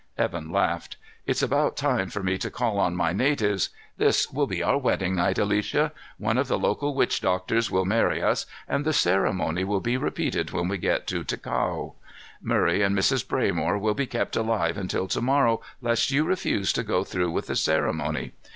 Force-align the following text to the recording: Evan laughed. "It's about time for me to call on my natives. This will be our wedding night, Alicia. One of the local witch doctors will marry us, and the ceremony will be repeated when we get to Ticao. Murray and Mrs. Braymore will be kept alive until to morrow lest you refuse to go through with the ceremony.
Evan 0.17 0.51
laughed. 0.51 0.97
"It's 1.27 1.43
about 1.43 1.77
time 1.77 2.09
for 2.09 2.23
me 2.23 2.39
to 2.39 2.49
call 2.49 2.79
on 2.79 2.95
my 2.95 3.13
natives. 3.13 3.69
This 3.97 4.31
will 4.31 4.47
be 4.47 4.63
our 4.63 4.79
wedding 4.79 5.15
night, 5.15 5.37
Alicia. 5.37 5.91
One 6.17 6.39
of 6.39 6.47
the 6.47 6.57
local 6.57 6.95
witch 6.95 7.21
doctors 7.21 7.69
will 7.69 7.85
marry 7.85 8.19
us, 8.19 8.47
and 8.67 8.83
the 8.83 8.93
ceremony 8.93 9.63
will 9.63 9.79
be 9.79 9.97
repeated 9.97 10.49
when 10.49 10.67
we 10.67 10.79
get 10.79 11.05
to 11.05 11.23
Ticao. 11.23 11.93
Murray 12.41 12.81
and 12.81 12.97
Mrs. 12.97 13.23
Braymore 13.27 13.79
will 13.79 13.93
be 13.93 14.07
kept 14.07 14.35
alive 14.35 14.75
until 14.75 15.07
to 15.07 15.21
morrow 15.21 15.61
lest 15.83 16.09
you 16.09 16.23
refuse 16.23 16.73
to 16.73 16.81
go 16.83 17.03
through 17.03 17.29
with 17.29 17.45
the 17.45 17.55
ceremony. 17.55 18.31